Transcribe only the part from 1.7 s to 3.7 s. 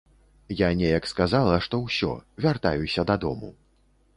ўсё, вяртаюся дадому.